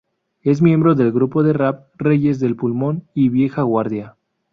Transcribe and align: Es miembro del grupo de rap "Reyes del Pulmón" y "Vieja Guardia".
Es 0.41 0.63
miembro 0.63 0.95
del 0.95 1.11
grupo 1.11 1.43
de 1.43 1.53
rap 1.53 1.91
"Reyes 1.95 2.39
del 2.39 2.55
Pulmón" 2.55 3.03
y 3.13 3.29
"Vieja 3.29 3.61
Guardia". 3.61 4.15